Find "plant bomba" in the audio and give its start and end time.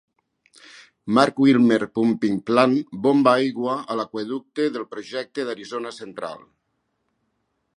2.47-3.33